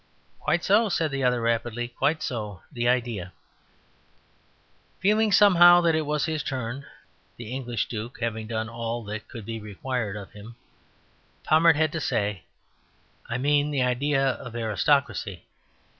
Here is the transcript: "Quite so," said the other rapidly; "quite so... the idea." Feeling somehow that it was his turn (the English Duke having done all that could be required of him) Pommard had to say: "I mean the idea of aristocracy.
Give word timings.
"Quite 0.39 0.63
so," 0.63 0.89
said 0.89 1.11
the 1.11 1.23
other 1.23 1.41
rapidly; 1.41 1.89
"quite 1.89 2.23
so... 2.23 2.63
the 2.71 2.87
idea." 2.89 3.33
Feeling 4.99 5.31
somehow 5.31 5.79
that 5.81 5.93
it 5.93 6.07
was 6.07 6.25
his 6.25 6.41
turn 6.41 6.87
(the 7.37 7.51
English 7.51 7.87
Duke 7.87 8.19
having 8.19 8.47
done 8.47 8.67
all 8.67 9.03
that 9.03 9.27
could 9.27 9.45
be 9.45 9.59
required 9.59 10.15
of 10.15 10.31
him) 10.31 10.55
Pommard 11.43 11.75
had 11.75 11.91
to 11.91 12.01
say: 12.01 12.41
"I 13.29 13.37
mean 13.37 13.69
the 13.69 13.83
idea 13.83 14.25
of 14.25 14.55
aristocracy. 14.55 15.43